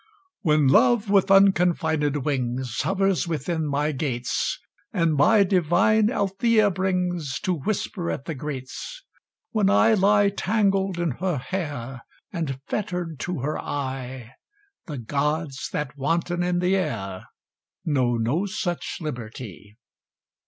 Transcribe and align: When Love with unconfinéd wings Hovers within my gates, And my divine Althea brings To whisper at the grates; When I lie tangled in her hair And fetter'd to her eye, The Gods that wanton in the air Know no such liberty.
When 0.41 0.65
Love 0.67 1.11
with 1.11 1.27
unconfinéd 1.27 2.23
wings 2.23 2.81
Hovers 2.81 3.27
within 3.27 3.67
my 3.67 3.91
gates, 3.91 4.59
And 4.91 5.13
my 5.13 5.43
divine 5.43 6.09
Althea 6.09 6.71
brings 6.71 7.39
To 7.41 7.53
whisper 7.53 8.09
at 8.09 8.25
the 8.25 8.33
grates; 8.33 9.03
When 9.51 9.69
I 9.69 9.93
lie 9.93 10.29
tangled 10.31 10.97
in 10.97 11.11
her 11.21 11.37
hair 11.37 12.01
And 12.33 12.59
fetter'd 12.65 13.19
to 13.19 13.41
her 13.41 13.59
eye, 13.59 14.31
The 14.87 14.97
Gods 14.97 15.69
that 15.71 15.95
wanton 15.95 16.41
in 16.41 16.57
the 16.57 16.75
air 16.75 17.27
Know 17.85 18.15
no 18.17 18.47
such 18.47 18.97
liberty. 19.01 19.77